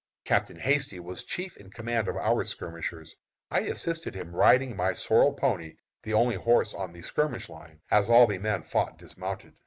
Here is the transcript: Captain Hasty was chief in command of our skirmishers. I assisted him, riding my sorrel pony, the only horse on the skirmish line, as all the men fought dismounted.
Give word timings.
Captain 0.25 0.57
Hasty 0.57 0.99
was 0.99 1.23
chief 1.23 1.55
in 1.57 1.69
command 1.69 2.07
of 2.07 2.17
our 2.17 2.43
skirmishers. 2.43 3.15
I 3.51 3.59
assisted 3.59 4.15
him, 4.15 4.35
riding 4.35 4.75
my 4.75 4.93
sorrel 4.93 5.31
pony, 5.33 5.75
the 6.01 6.13
only 6.13 6.37
horse 6.37 6.73
on 6.73 6.91
the 6.91 7.03
skirmish 7.03 7.49
line, 7.49 7.81
as 7.91 8.09
all 8.09 8.25
the 8.25 8.39
men 8.39 8.63
fought 8.63 8.97
dismounted. 8.97 9.53